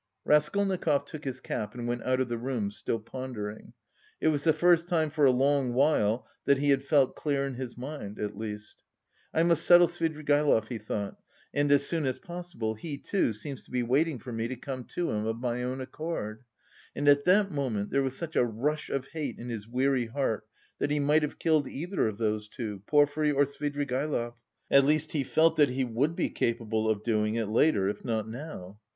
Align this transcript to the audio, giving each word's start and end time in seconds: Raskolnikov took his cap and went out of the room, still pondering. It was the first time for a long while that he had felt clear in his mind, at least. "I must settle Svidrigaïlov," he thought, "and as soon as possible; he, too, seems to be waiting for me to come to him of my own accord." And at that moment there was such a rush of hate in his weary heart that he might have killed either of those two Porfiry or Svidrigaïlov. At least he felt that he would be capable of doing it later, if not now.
Raskolnikov 0.25 1.05
took 1.05 1.25
his 1.25 1.39
cap 1.39 1.75
and 1.75 1.87
went 1.87 2.01
out 2.01 2.19
of 2.19 2.27
the 2.27 2.39
room, 2.39 2.71
still 2.71 2.97
pondering. 2.99 3.73
It 4.19 4.29
was 4.29 4.43
the 4.43 4.51
first 4.51 4.87
time 4.89 5.11
for 5.11 5.25
a 5.25 5.31
long 5.31 5.73
while 5.73 6.25
that 6.45 6.57
he 6.57 6.71
had 6.71 6.81
felt 6.81 7.15
clear 7.15 7.45
in 7.45 7.53
his 7.53 7.77
mind, 7.77 8.17
at 8.17 8.35
least. 8.35 8.81
"I 9.31 9.43
must 9.43 9.63
settle 9.63 9.85
Svidrigaïlov," 9.85 10.69
he 10.69 10.79
thought, 10.79 11.19
"and 11.53 11.71
as 11.71 11.85
soon 11.85 12.07
as 12.07 12.17
possible; 12.17 12.73
he, 12.73 12.97
too, 12.97 13.31
seems 13.31 13.61
to 13.65 13.69
be 13.69 13.83
waiting 13.83 14.17
for 14.17 14.31
me 14.31 14.47
to 14.47 14.55
come 14.55 14.85
to 14.85 15.11
him 15.11 15.27
of 15.27 15.37
my 15.39 15.61
own 15.61 15.79
accord." 15.81 16.45
And 16.95 17.07
at 17.07 17.25
that 17.25 17.51
moment 17.51 17.91
there 17.91 18.01
was 18.01 18.17
such 18.17 18.35
a 18.35 18.43
rush 18.43 18.89
of 18.89 19.09
hate 19.09 19.37
in 19.37 19.49
his 19.49 19.67
weary 19.67 20.07
heart 20.07 20.47
that 20.79 20.89
he 20.89 20.97
might 20.99 21.21
have 21.21 21.37
killed 21.37 21.67
either 21.67 22.07
of 22.07 22.17
those 22.17 22.47
two 22.49 22.81
Porfiry 22.87 23.29
or 23.31 23.43
Svidrigaïlov. 23.43 24.33
At 24.71 24.83
least 24.83 25.11
he 25.11 25.23
felt 25.23 25.57
that 25.57 25.69
he 25.69 25.83
would 25.85 26.15
be 26.15 26.31
capable 26.31 26.89
of 26.89 27.03
doing 27.03 27.35
it 27.35 27.49
later, 27.49 27.87
if 27.87 28.03
not 28.03 28.27
now. 28.27 28.79